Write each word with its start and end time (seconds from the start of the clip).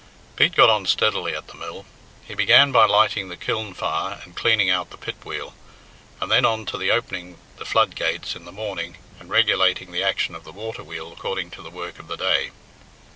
Pete 0.35 0.55
got 0.55 0.67
on 0.67 0.87
steadily 0.87 1.35
at 1.35 1.45
the 1.45 1.53
mill. 1.53 1.85
He 2.27 2.33
began 2.33 2.71
by 2.71 2.85
lighting 2.87 3.29
the 3.29 3.37
kiln 3.37 3.75
fire 3.75 4.19
and 4.23 4.35
cleaning 4.35 4.67
out 4.71 4.89
the 4.89 4.97
pit 4.97 5.15
wheel, 5.23 5.53
and 6.19 6.31
then 6.31 6.43
on 6.43 6.65
to 6.73 6.77
the 6.79 6.89
opening 6.89 7.37
the 7.57 7.65
flood 7.65 7.93
gates 7.93 8.35
in 8.35 8.45
the 8.45 8.51
morning 8.51 8.97
and 9.19 9.29
regulating 9.29 9.91
the 9.91 10.01
action 10.03 10.33
of 10.33 10.43
the 10.43 10.51
water 10.51 10.83
wheel 10.83 11.13
according 11.13 11.51
to 11.51 11.61
the 11.61 11.69
work 11.69 11.99
of 11.99 12.07
the 12.07 12.17
day. 12.17 12.49